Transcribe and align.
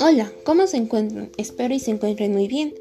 Hola, 0.00 0.32
¿cómo 0.44 0.66
se 0.66 0.76
encuentran? 0.76 1.30
Espero 1.36 1.74
y 1.74 1.80
se 1.80 1.90
encuentren 1.90 2.32
muy 2.32 2.48
bien. 2.48 2.74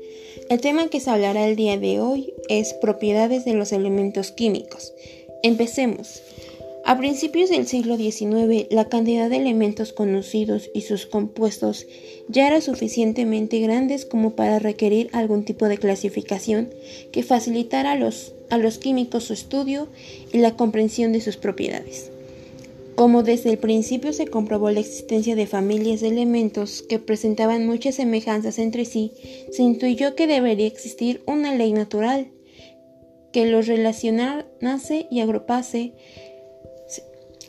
El 0.50 0.62
tema 0.62 0.88
que 0.88 1.00
se 1.00 1.10
hablará 1.10 1.48
el 1.48 1.56
día 1.56 1.78
de 1.78 2.00
hoy 2.00 2.34
es 2.48 2.74
propiedades 2.76 3.44
de 3.44 3.54
los 3.54 3.72
elementos 3.72 4.32
químicos. 4.32 4.94
Empecemos. 5.44 6.22
A 6.86 6.98
principios 6.98 7.50
del 7.50 7.68
siglo 7.68 7.98
XIX, 7.98 8.68
la 8.70 8.88
cantidad 8.88 9.30
de 9.30 9.36
elementos 9.36 9.92
conocidos 9.92 10.70
y 10.74 10.82
sus 10.82 11.06
compuestos 11.06 11.86
ya 12.30 12.48
era 12.48 12.62
suficientemente 12.62 13.60
grandes 13.60 14.06
como 14.06 14.36
para 14.36 14.60
requerir 14.60 15.10
algún 15.12 15.44
tipo 15.44 15.68
de 15.68 15.78
clasificación 15.78 16.70
que 17.12 17.24
facilitara 17.24 17.96
los, 17.96 18.34
a 18.50 18.58
los 18.58 18.78
químicos 18.78 19.26
su 19.26 19.34
estudio 19.34 19.88
y 20.32 20.40
la 20.40 20.56
comprensión 20.56 21.12
de 21.14 21.22
sus 21.22 21.38
propiedades. 21.38 22.12
Como 22.96 23.22
desde 23.22 23.52
el 23.52 23.60
principio 23.60 24.12
se 24.12 24.26
comprobó 24.26 24.72
la 24.72 24.80
existencia 24.80 25.36
de 25.36 25.46
familias 25.46 26.02
de 26.02 26.08
elementos 26.08 26.82
que 26.82 26.98
presentaban 26.98 27.68
muchas 27.68 27.96
semejanzas 27.96 28.58
entre 28.58 28.86
sí, 28.86 29.12
se 29.52 29.62
intuyó 29.62 30.16
que 30.16 30.26
debería 30.26 30.66
existir 30.66 31.22
una 31.28 31.54
ley 31.54 31.74
natural 31.74 32.32
que 33.32 33.46
los 33.46 33.68
relacionase 33.68 35.08
y 35.12 35.20
agrupase. 35.20 35.94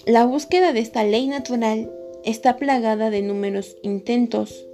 La 0.04 0.26
búsqueda 0.26 0.74
de 0.74 0.80
esta 0.80 1.02
ley 1.04 1.26
natural 1.28 1.90
está 2.24 2.56
plagada 2.56 3.08
de 3.08 3.22
números 3.22 3.78
intentos 3.82 4.66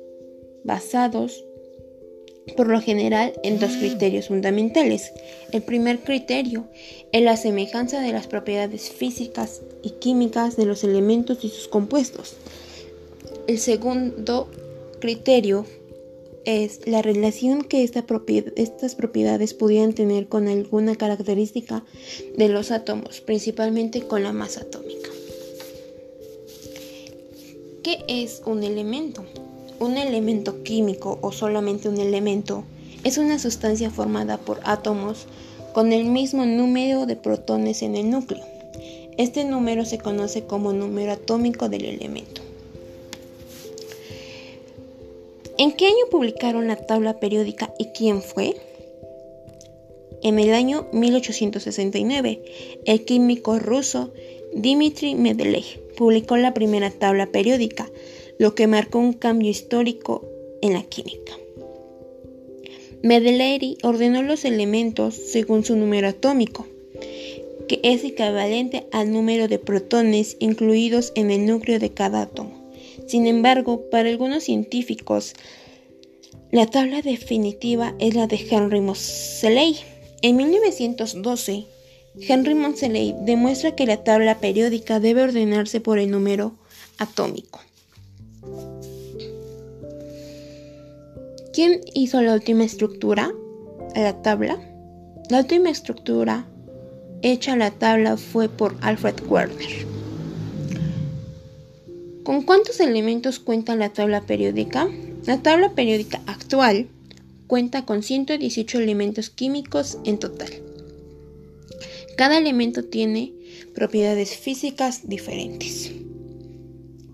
basados 0.64 1.44
por 2.56 2.68
lo 2.68 2.80
general 2.80 3.32
en 3.42 3.58
dos 3.58 3.72
criterios 3.72 4.28
fundamentales. 4.28 5.12
El 5.52 5.62
primer 5.62 6.00
criterio 6.00 6.66
es 7.12 7.22
la 7.22 7.36
semejanza 7.36 8.00
de 8.00 8.12
las 8.12 8.26
propiedades 8.26 8.90
físicas 8.90 9.62
y 9.82 9.90
químicas 9.90 10.56
de 10.56 10.66
los 10.66 10.84
elementos 10.84 11.44
y 11.44 11.48
sus 11.48 11.68
compuestos. 11.68 12.36
El 13.46 13.58
segundo 13.58 14.48
criterio 15.00 15.66
es 16.44 16.86
la 16.86 17.02
relación 17.02 17.64
que 17.64 17.82
estas 17.82 18.94
propiedades 18.94 19.54
pudieran 19.54 19.94
tener 19.94 20.28
con 20.28 20.48
alguna 20.48 20.94
característica 20.94 21.84
de 22.36 22.48
los 22.48 22.70
átomos, 22.70 23.20
principalmente 23.20 24.02
con 24.02 24.22
la 24.22 24.32
masa 24.32 24.60
atómica. 24.60 25.10
¿Qué 27.82 28.04
es 28.08 28.42
un 28.46 28.62
elemento? 28.62 29.24
Un 29.84 29.98
elemento 29.98 30.62
químico 30.62 31.18
o 31.20 31.30
solamente 31.30 31.90
un 31.90 31.98
elemento 31.98 32.64
es 33.04 33.18
una 33.18 33.38
sustancia 33.38 33.90
formada 33.90 34.38
por 34.38 34.60
átomos 34.64 35.26
con 35.74 35.92
el 35.92 36.06
mismo 36.06 36.46
número 36.46 37.04
de 37.04 37.16
protones 37.16 37.82
en 37.82 37.94
el 37.94 38.08
núcleo. 38.08 38.42
Este 39.18 39.44
número 39.44 39.84
se 39.84 39.98
conoce 39.98 40.44
como 40.44 40.72
número 40.72 41.12
atómico 41.12 41.68
del 41.68 41.84
elemento. 41.84 42.40
¿En 45.58 45.72
qué 45.72 45.88
año 45.88 46.06
publicaron 46.10 46.66
la 46.66 46.76
tabla 46.76 47.20
periódica 47.20 47.74
y 47.78 47.88
quién 47.88 48.22
fue? 48.22 48.56
En 50.22 50.38
el 50.38 50.54
año 50.54 50.86
1869, 50.92 52.42
el 52.86 53.04
químico 53.04 53.58
ruso 53.58 54.14
Dmitry 54.54 55.14
Mendeleev 55.14 55.84
publicó 55.94 56.38
la 56.38 56.54
primera 56.54 56.90
tabla 56.90 57.26
periódica, 57.26 57.90
lo 58.38 58.54
que 58.54 58.66
marcó 58.66 58.98
un 58.98 59.12
cambio 59.12 59.50
histórico 59.50 60.26
en 60.62 60.72
la 60.72 60.82
química. 60.82 61.32
Mendeleev 63.02 63.76
ordenó 63.82 64.22
los 64.22 64.44
elementos 64.44 65.14
según 65.14 65.64
su 65.64 65.76
número 65.76 66.08
atómico, 66.08 66.66
que 67.68 67.80
es 67.82 68.02
equivalente 68.02 68.86
al 68.92 69.12
número 69.12 69.46
de 69.48 69.58
protones 69.58 70.36
incluidos 70.40 71.12
en 71.14 71.30
el 71.30 71.46
núcleo 71.46 71.78
de 71.78 71.90
cada 71.90 72.22
átomo. 72.22 72.70
Sin 73.06 73.26
embargo, 73.26 73.90
para 73.90 74.08
algunos 74.08 74.44
científicos, 74.44 75.34
la 76.50 76.66
tabla 76.66 77.02
definitiva 77.02 77.94
es 77.98 78.14
la 78.14 78.26
de 78.26 78.36
Henry 78.50 78.80
Moseley. 78.80 79.76
En 80.22 80.36
1912, 80.36 81.66
Henry 82.20 82.54
Moseley 82.54 83.14
demuestra 83.20 83.74
que 83.74 83.86
la 83.86 84.02
tabla 84.04 84.38
periódica 84.38 85.00
debe 85.00 85.22
ordenarse 85.22 85.80
por 85.80 85.98
el 85.98 86.10
número 86.10 86.54
atómico. 86.96 87.60
¿Quién 91.52 91.80
hizo 91.94 92.20
la 92.20 92.34
última 92.34 92.64
estructura 92.64 93.32
la 93.94 94.22
tabla? 94.22 94.58
La 95.30 95.38
última 95.38 95.70
estructura 95.70 96.46
hecha 97.22 97.56
la 97.56 97.70
tabla 97.70 98.16
fue 98.16 98.48
por 98.48 98.76
Alfred 98.80 99.14
Werner. 99.28 99.86
¿Con 102.24 102.42
cuántos 102.42 102.80
elementos 102.80 103.38
cuenta 103.38 103.76
la 103.76 103.90
tabla 103.90 104.22
periódica? 104.22 104.88
La 105.26 105.42
tabla 105.42 105.70
periódica 105.74 106.20
actual 106.26 106.88
cuenta 107.46 107.84
con 107.84 108.02
118 108.02 108.80
elementos 108.80 109.30
químicos 109.30 109.98
en 110.04 110.18
total. 110.18 110.50
Cada 112.16 112.38
elemento 112.38 112.84
tiene 112.84 113.32
propiedades 113.74 114.36
físicas 114.36 115.08
diferentes. 115.08 115.92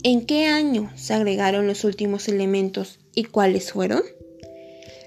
¿En 0.03 0.25
qué 0.25 0.47
año 0.47 0.91
se 0.97 1.13
agregaron 1.13 1.67
los 1.67 1.85
últimos 1.85 2.27
elementos 2.29 2.99
y 3.15 3.25
cuáles 3.25 3.71
fueron? 3.71 4.03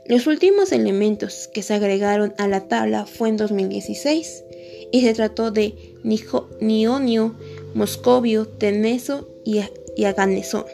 Los 0.05 0.27
últimos 0.27 0.71
elementos 0.71 1.49
que 1.51 1.63
se 1.63 1.73
agregaron 1.73 2.35
a 2.37 2.47
la 2.47 2.67
tabla 2.67 3.07
fue 3.07 3.29
en 3.29 3.37
2016 3.37 4.43
y 4.91 5.01
se 5.01 5.13
trató 5.15 5.49
de 5.49 5.73
nionio, 6.03 7.35
moscovio, 7.73 8.47
teneso 8.47 9.27
y, 9.43 9.61
aganisón. 10.05 10.65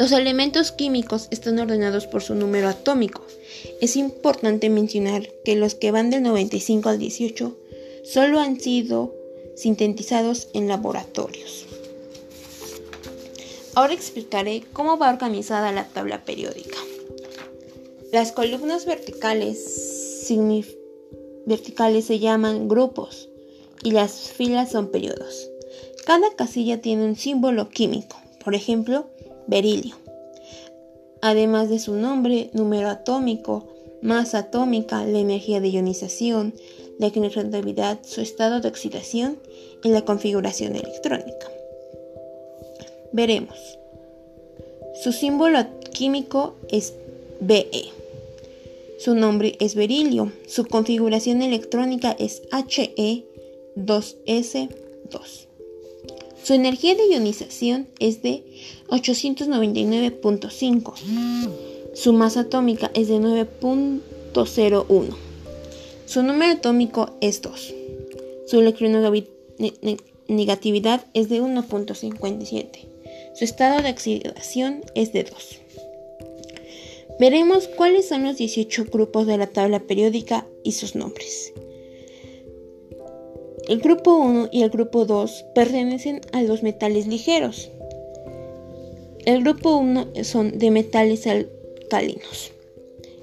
Los 0.00 0.10
elementos 0.10 0.72
químicos 0.72 1.28
están 1.30 1.60
ordenados 1.60 2.08
por 2.08 2.20
su 2.20 2.34
número 2.34 2.68
atómico. 2.68 3.22
Es 3.80 3.94
importante 3.94 4.70
mencionar 4.70 5.28
que 5.44 5.54
los 5.54 5.76
que 5.76 5.92
van 5.92 6.10
del 6.10 6.24
95 6.24 6.88
al 6.88 6.98
18 6.98 7.56
solo 8.02 8.40
han 8.40 8.58
sido 8.58 9.14
sintetizados 9.54 10.48
en 10.52 10.66
laboratorios. 10.66 11.65
Ahora 13.76 13.92
explicaré 13.92 14.64
cómo 14.72 14.96
va 14.96 15.10
organizada 15.10 15.70
la 15.70 15.84
tabla 15.84 16.24
periódica. 16.24 16.78
Las 18.10 18.32
columnas 18.32 18.86
verticales, 18.86 20.26
se 22.06 22.18
llaman 22.18 22.68
grupos 22.68 23.28
y 23.82 23.90
las 23.90 24.32
filas 24.32 24.72
son 24.72 24.90
periodos. 24.90 25.50
Cada 26.06 26.34
casilla 26.34 26.80
tiene 26.80 27.04
un 27.04 27.16
símbolo 27.16 27.68
químico, 27.68 28.16
por 28.42 28.54
ejemplo, 28.54 29.10
berilio. 29.46 29.94
Además 31.20 31.68
de 31.68 31.78
su 31.78 31.96
nombre, 31.96 32.48
número 32.54 32.88
atómico, 32.88 33.68
masa 34.00 34.38
atómica, 34.38 35.04
la 35.04 35.18
energía 35.18 35.60
de 35.60 35.68
ionización, 35.68 36.54
la 36.98 37.10
conectividad, 37.10 37.98
su 38.04 38.22
estado 38.22 38.62
de 38.62 38.68
oxidación 38.68 39.38
y 39.84 39.90
la 39.90 40.02
configuración 40.06 40.76
electrónica. 40.76 41.46
Veremos. 43.16 43.58
Su 45.02 45.10
símbolo 45.10 45.58
químico 45.94 46.54
es 46.70 46.92
BE. 47.40 47.86
Su 48.98 49.14
nombre 49.14 49.56
es 49.58 49.74
berilio. 49.74 50.30
Su 50.46 50.66
configuración 50.66 51.40
electrónica 51.40 52.14
es 52.18 52.42
HE2S2. 52.50 54.68
Su 56.42 56.52
energía 56.52 56.94
de 56.94 57.08
ionización 57.08 57.88
es 58.00 58.20
de 58.20 58.44
899.5. 58.88 60.92
Su 61.94 62.12
masa 62.12 62.40
atómica 62.40 62.90
es 62.92 63.08
de 63.08 63.16
9.01. 63.16 65.16
Su 66.04 66.22
número 66.22 66.52
atómico 66.52 67.16
es 67.22 67.40
2. 67.40 67.74
Su 68.46 68.60
electronegatividad 68.60 71.06
es 71.14 71.30
de 71.30 71.40
1.57. 71.40 72.95
Su 73.36 73.44
estado 73.44 73.82
de 73.82 73.90
oxidación 73.90 74.82
es 74.94 75.12
de 75.12 75.24
2. 75.24 75.60
Veremos 77.20 77.68
cuáles 77.68 78.08
son 78.08 78.24
los 78.24 78.38
18 78.38 78.86
grupos 78.86 79.26
de 79.26 79.36
la 79.36 79.46
tabla 79.46 79.80
periódica 79.80 80.46
y 80.62 80.72
sus 80.72 80.94
nombres. 80.94 81.52
El 83.68 83.80
grupo 83.80 84.14
1 84.14 84.48
y 84.52 84.62
el 84.62 84.70
grupo 84.70 85.04
2 85.04 85.44
pertenecen 85.54 86.22
a 86.32 86.40
los 86.40 86.62
metales 86.62 87.06
ligeros. 87.06 87.70
El 89.26 89.42
grupo 89.42 89.76
1 89.76 90.24
son 90.24 90.58
de 90.58 90.70
metales 90.70 91.26
alcalinos. 91.26 92.52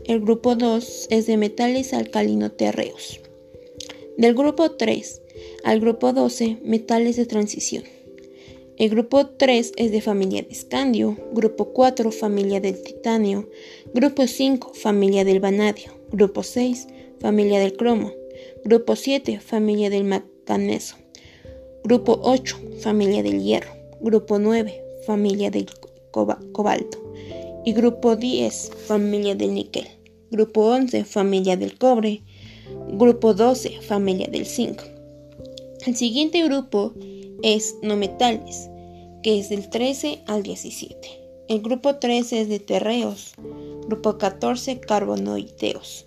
El 0.05 0.19
grupo 0.19 0.55
2 0.55 1.07
es 1.09 1.25
de 1.25 1.37
metales 1.37 1.91
alcalino-terreos. 1.91 3.19
Del 4.17 4.35
grupo 4.35 4.69
3 4.69 5.21
al 5.63 5.79
grupo 5.79 6.13
12, 6.13 6.59
metales 6.61 7.15
de 7.15 7.25
transición. 7.25 7.83
El 8.77 8.89
grupo 8.89 9.27
3 9.27 9.73
es 9.75 9.91
de 9.91 10.01
familia 10.01 10.41
de 10.41 10.49
escandio, 10.51 11.17
grupo 11.33 11.73
4 11.73 12.11
familia 12.11 12.59
del 12.59 12.81
titanio, 12.81 13.49
grupo 13.93 14.25
5 14.27 14.73
familia 14.73 15.23
del 15.23 15.39
vanadio, 15.39 15.91
grupo 16.11 16.43
6 16.43 16.87
familia 17.19 17.59
del 17.59 17.77
cromo, 17.77 18.11
grupo 18.63 18.95
7 18.95 19.39
familia 19.39 19.89
del 19.89 20.03
manganeso, 20.03 20.97
Grupo 21.85 22.17
8, 22.23 22.79
familia 22.79 23.21
del 23.23 23.43
hierro. 23.43 23.69
Grupo 23.99 24.39
9, 24.39 24.73
familia 25.05 25.51
del 25.51 25.69
cobalto. 26.11 26.97
Y 27.65 27.73
grupo 27.73 28.15
10, 28.15 28.71
familia 28.87 29.35
del 29.35 29.53
níquel. 29.53 29.89
Grupo 30.31 30.61
11, 30.61 31.03
familia 31.03 31.57
del 31.57 31.77
cobre. 31.77 32.23
Grupo 32.93 33.33
12, 33.33 33.81
familia 33.81 34.29
del 34.31 34.45
zinc. 34.45 34.81
El 35.85 35.97
siguiente 35.97 36.41
grupo 36.45 36.93
es 37.43 37.75
no 37.83 37.97
metales, 37.97 38.69
que 39.21 39.37
es 39.37 39.49
del 39.49 39.69
13 39.69 40.23
al 40.25 40.41
17. 40.41 40.97
El 41.49 41.61
grupo 41.61 41.97
13 41.97 42.41
es 42.41 42.49
de 42.49 42.59
terreos. 42.59 43.33
Grupo 43.85 44.17
14, 44.17 44.79
carbonoideos. 44.79 46.05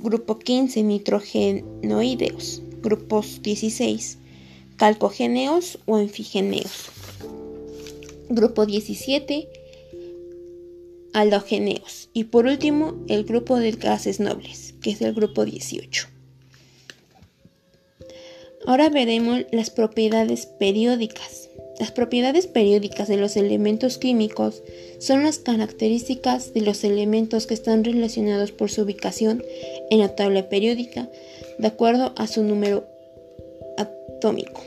Grupo 0.00 0.38
15, 0.38 0.82
nitrogenoideos. 0.82 2.62
Grupos 2.82 3.42
16, 3.42 4.18
calcogéneos 4.76 5.78
o 5.86 5.98
enfigeneos. 5.98 6.90
Grupo 8.28 8.66
17, 8.66 9.48
aldogéneos. 11.12 12.08
Y 12.12 12.24
por 12.24 12.46
último, 12.46 12.96
el 13.08 13.24
grupo 13.24 13.56
de 13.56 13.70
gases 13.72 14.18
nobles, 14.18 14.74
que 14.82 14.90
es 14.90 15.00
el 15.00 15.14
grupo 15.14 15.44
18. 15.44 16.09
Ahora 18.66 18.90
veremos 18.90 19.44
las 19.52 19.70
propiedades 19.70 20.46
periódicas. 20.46 21.48
Las 21.78 21.92
propiedades 21.92 22.46
periódicas 22.46 23.08
de 23.08 23.16
los 23.16 23.36
elementos 23.36 23.96
químicos 23.96 24.62
son 24.98 25.22
las 25.22 25.38
características 25.38 26.52
de 26.52 26.60
los 26.60 26.84
elementos 26.84 27.46
que 27.46 27.54
están 27.54 27.84
relacionados 27.84 28.52
por 28.52 28.70
su 28.70 28.82
ubicación 28.82 29.42
en 29.90 29.98
la 29.98 30.14
tabla 30.14 30.50
periódica 30.50 31.08
de 31.58 31.66
acuerdo 31.68 32.12
a 32.16 32.26
su 32.26 32.42
número 32.42 32.84
atómico. 33.78 34.62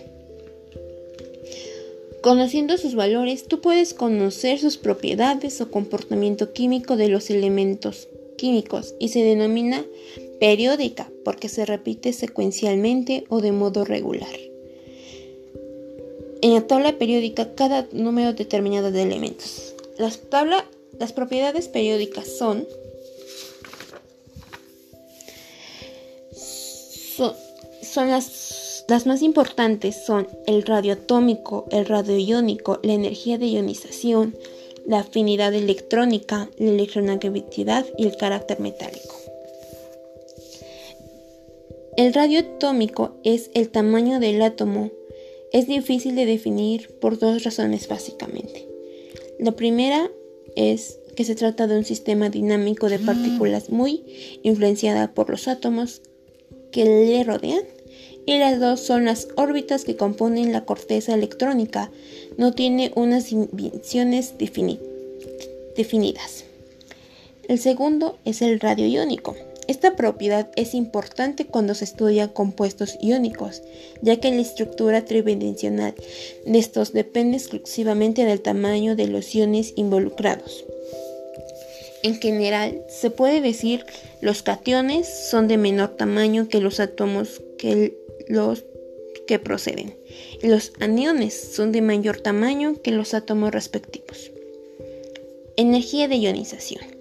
Conociendo 2.22 2.78
sus 2.78 2.96
valores, 2.96 3.48
tú 3.48 3.62
puedes 3.62 3.94
conocer 3.94 4.58
sus 4.58 4.78
propiedades 4.78 5.62
o 5.62 5.70
comportamiento 5.70 6.52
químico 6.52 6.96
de 6.96 7.10
los 7.10 7.30
elementos 7.30 8.08
químicos 8.38 8.96
y 8.98 9.10
se 9.10 9.24
denomina 9.24 9.86
periódica 10.40 11.13
porque 11.24 11.50
se 11.50 11.66
repite 11.66 12.14
secuencialmente 12.14 13.26
o 13.30 13.42
de 13.42 13.52
modo 13.52 13.86
regular. 13.86 14.36
En 16.42 16.54
la 16.54 16.68
tabla 16.68 16.98
periódica, 16.98 17.56
cada 17.56 17.88
número 17.94 18.34
determinado 18.34 18.92
de 18.92 19.04
elementos. 19.04 19.74
Las, 19.98 20.20
las 21.00 21.14
propiedades 21.14 21.68
periódicas 21.70 22.28
son, 22.28 22.68
son 27.82 28.10
las 28.10 28.54
las 28.90 29.06
más 29.06 29.22
importantes 29.22 30.06
son 30.06 30.28
el 30.46 30.64
radioatómico, 30.64 31.66
el 31.72 31.86
radioiónico, 31.86 32.80
la 32.84 32.94
energía 32.94 33.38
de 33.38 33.48
ionización, 33.48 34.36
la 34.86 35.00
afinidad 35.00 35.54
electrónica, 35.54 36.50
la 36.58 36.70
electronegatividad 36.70 37.86
y 37.98 38.06
el 38.08 38.18
carácter 38.18 38.60
metálico. 38.60 39.23
El 41.96 42.12
radioatómico 42.12 43.18
es 43.24 43.52
el 43.54 43.70
tamaño 43.70 44.20
del 44.20 44.42
átomo. 44.42 44.90
Es 45.52 45.68
difícil 45.68 46.16
de 46.16 46.26
definir 46.26 46.90
por 47.00 47.20
dos 47.20 47.44
razones 47.44 47.88
básicamente. 47.88 48.68
La 49.38 49.52
primera 49.52 50.10
es 50.56 50.98
que 51.16 51.24
se 51.24 51.36
trata 51.36 51.68
de 51.68 51.78
un 51.78 51.86
sistema 51.86 52.32
dinámico 52.32 52.90
de 52.90 52.98
partículas 52.98 53.70
muy 53.70 54.04
influenciada 54.42 55.14
por 55.14 55.30
los 55.30 55.48
átomos 55.48 56.02
que 56.72 56.86
le 56.86 57.24
rodean 57.24 57.62
y 58.26 58.40
las 58.40 58.60
dos 58.60 58.80
son 58.80 59.06
las 59.06 59.28
órbitas 59.36 59.86
que 59.86 59.96
componen 59.96 60.52
la 60.52 60.66
corteza 60.66 61.14
electrónica. 61.14 61.92
No 62.38 62.54
tiene 62.54 62.92
unas 62.96 63.30
dimensiones 63.30 64.34
definidas. 64.40 66.46
El 67.48 67.60
segundo 67.60 68.18
es 68.26 68.42
el 68.42 68.60
radio 68.60 68.88
iónico. 68.88 69.36
Esta 69.68 69.96
propiedad 69.96 70.50
es 70.56 70.74
importante 70.74 71.46
cuando 71.46 71.74
se 71.74 71.86
estudia 71.86 72.34
compuestos 72.34 72.98
iónicos, 73.02 73.62
ya 74.02 74.18
que 74.18 74.30
la 74.32 74.42
estructura 74.42 75.06
tridimensional 75.06 75.96
de 76.46 76.60
estos 76.60 76.92
depende 76.92 77.38
exclusivamente 77.38 78.26
del 78.26 78.42
tamaño 78.42 78.96
de 78.96 79.08
los 79.08 79.34
iones 79.34 79.74
involucrados. 79.76 80.66
En 82.04 82.20
general, 82.20 82.82
se 82.90 83.10
puede 83.10 83.40
decir 83.40 83.86
los 84.20 84.44
cationes 84.44 85.08
son 85.08 85.48
de 85.48 85.58
menor 85.58 85.96
tamaño 85.96 86.50
que 86.50 86.60
los 86.60 86.82
átomos 86.82 87.42
que 87.58 87.98
los 88.28 88.66
que 89.26 89.40
proceden. 89.40 89.96
los 90.42 90.74
aniones 90.82 91.34
son 91.34 91.72
de 91.72 91.82
mayor 91.82 92.20
tamaño 92.20 92.76
que 92.82 92.92
los 92.92 93.14
átomos 93.14 93.54
respectivos. 93.54 94.32
Energía 95.56 96.10
de 96.10 96.18
ionización. 96.18 96.93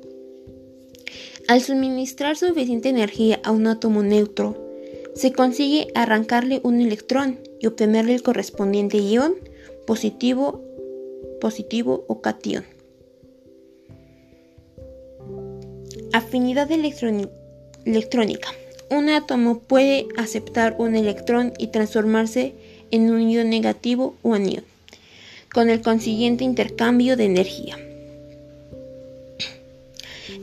Al 1.48 1.60
suministrar 1.60 2.36
suficiente 2.36 2.88
energía 2.88 3.40
a 3.44 3.50
un 3.50 3.66
átomo 3.66 4.02
neutro, 4.02 4.56
se 5.14 5.32
consigue 5.32 5.88
arrancarle 5.94 6.60
un 6.62 6.80
electrón 6.80 7.40
y 7.60 7.66
obtenerle 7.66 8.14
el 8.14 8.22
correspondiente 8.22 8.98
ion 8.98 9.34
positivo, 9.86 10.62
positivo 11.40 12.04
o 12.08 12.20
cation. 12.22 12.64
Afinidad 16.12 16.70
electrónica 16.70 18.48
un 18.92 19.08
átomo 19.08 19.60
puede 19.60 20.06
aceptar 20.18 20.76
un 20.78 20.94
electrón 20.94 21.54
y 21.58 21.68
transformarse 21.68 22.54
en 22.90 23.10
un 23.10 23.28
ion 23.30 23.48
negativo 23.48 24.14
o 24.22 24.34
anión, 24.34 24.64
con 25.52 25.70
el 25.70 25.80
consiguiente 25.80 26.44
intercambio 26.44 27.16
de 27.16 27.24
energía. 27.24 27.76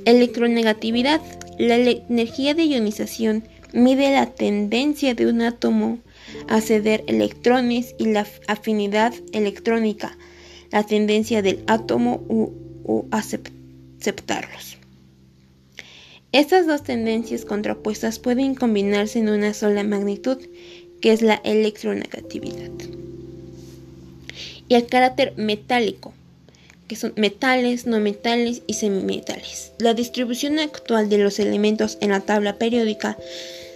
Electronegatividad. 0.09 1.21
La 1.59 1.75
energía 1.75 2.55
de 2.55 2.63
ionización 2.63 3.43
mide 3.73 4.11
la 4.11 4.25
tendencia 4.25 5.13
de 5.13 5.27
un 5.27 5.41
átomo 5.41 5.99
a 6.47 6.61
ceder 6.61 7.03
electrones 7.07 7.93
y 7.99 8.05
la 8.05 8.25
afinidad 8.47 9.13
electrónica, 9.33 10.17
la 10.71 10.83
tendencia 10.83 11.41
del 11.41 11.63
átomo 11.67 12.23
a 13.11 13.17
aceptarlos. 13.19 14.77
Estas 16.31 16.65
dos 16.65 16.83
tendencias 16.83 17.45
contrapuestas 17.45 18.17
pueden 18.17 18.55
combinarse 18.55 19.19
en 19.19 19.29
una 19.29 19.53
sola 19.53 19.83
magnitud, 19.83 20.37
que 21.01 21.11
es 21.11 21.21
la 21.21 21.35
electronegatividad. 21.43 22.71
Y 24.67 24.75
el 24.75 24.87
carácter 24.87 25.33
metálico, 25.37 26.13
que 26.89 26.97
son 26.97 27.13
metales, 27.15 27.85
no 27.85 28.01
metales 28.01 28.61
y 28.67 28.73
semimetales. 28.73 29.71
La 29.77 29.93
distribución 29.93 30.59
actual 30.59 31.07
de 31.07 31.19
los 31.19 31.39
elementos 31.39 31.97
en 32.01 32.09
la 32.09 32.19
tabla 32.19 32.57
periódica 32.57 33.17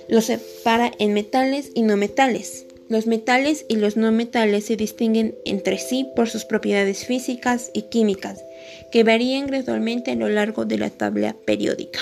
los 0.10 0.25
separa 0.25 0.91
en 1.00 1.13
metales 1.13 1.72
y 1.74 1.84
no 1.84 1.96
metales. 1.96 2.65
Los 2.89 3.08
metales 3.08 3.65
y 3.70 3.77
los 3.77 3.96
no 3.96 4.12
metales 4.12 4.65
se 4.65 4.75
distinguen 4.75 5.36
entre 5.46 5.77
sí 5.77 6.05
por 6.15 6.29
sus 6.29 6.43
propiedades 6.43 7.05
físicas 7.05 7.72
y 7.74 7.84
químicas, 7.84 8.43
que 8.91 9.05
varían 9.05 9.48
gradualmente 9.48 10.12
a 10.12 10.15
lo 10.15 10.27
largo 10.27 10.65
de 10.65 10.77
la 10.77 10.89
tabla 10.89 11.38
periódica 11.46 12.01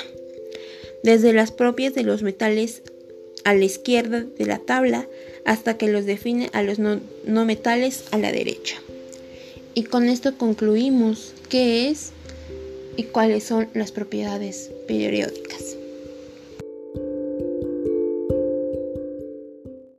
desde 1.03 1.33
las 1.33 1.51
propias 1.51 1.93
de 1.93 2.03
los 2.03 2.23
metales 2.23 2.83
a 3.43 3.53
la 3.53 3.65
izquierda 3.65 4.21
de 4.21 4.45
la 4.45 4.59
tabla 4.59 5.07
hasta 5.45 5.77
que 5.77 5.91
los 5.91 6.05
define 6.05 6.49
a 6.53 6.61
los 6.61 6.79
no, 6.79 6.99
metales 7.45 8.05
a 8.11 8.17
la 8.17 8.31
derecha. 8.31 8.75
Y 9.73 9.83
con 9.83 10.09
esto 10.09 10.37
concluimos 10.37 11.33
qué 11.49 11.89
es 11.89 12.11
y 12.97 13.03
cuáles 13.03 13.43
son 13.43 13.69
las 13.73 13.91
propiedades 13.91 14.71
periódicas. 14.87 15.77